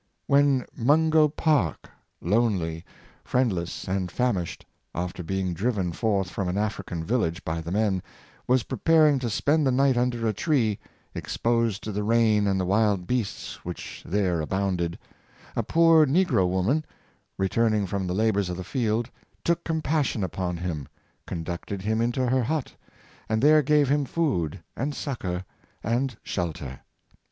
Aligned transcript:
When 0.25 0.65
Mungo 0.75 1.27
Park, 1.27 1.87
lonel}', 2.23 2.81
friendless, 3.23 3.87
and 3.87 4.09
famished^ 4.11 4.63
after 4.95 5.21
being 5.21 5.53
driven 5.53 5.91
forth 5.91 6.27
from 6.27 6.49
an 6.49 6.57
African 6.57 7.03
village 7.03 7.45
by 7.45 7.61
the 7.61 7.69
men, 7.71 8.01
was 8.47 8.63
preparing 8.63 9.19
to 9.19 9.29
spend 9.29 9.67
the 9.67 9.71
night 9.71 9.97
under 9.97 10.27
a 10.27 10.33
tree, 10.33 10.79
exposed 11.13 11.83
to 11.83 11.91
the 11.91 12.01
rain 12.01 12.47
and 12.47 12.59
the 12.59 12.65
wild 12.65 13.05
beasts 13.05 13.63
which 13.63 14.01
there 14.03 14.41
abounded, 14.41 14.97
a 15.55 15.61
poor 15.61 16.07
negro 16.07 16.49
woman, 16.49 16.83
returning 17.37 17.85
from 17.85 18.07
the 18.07 18.15
la 18.15 18.31
bors 18.31 18.49
of 18.49 18.57
the 18.57 18.63
field, 18.63 19.07
took 19.43 19.63
compassion 19.63 20.23
upon 20.23 20.57
him, 20.57 20.87
conducted 21.27 21.83
him 21.83 22.01
into 22.01 22.25
her 22.25 22.41
hut, 22.41 22.73
and 23.29 23.39
there 23.39 23.61
gave 23.61 23.87
him 23.87 24.05
food, 24.05 24.63
and 24.75 24.93
succor^ 24.93 25.43
and 25.83 26.17
shelter. 26.23 26.79